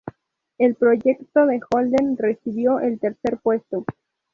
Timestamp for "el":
0.57-0.73, 2.79-2.99